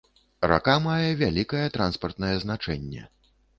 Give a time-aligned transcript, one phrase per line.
[0.51, 3.09] Рака мае вялікае транспартнае значэнне.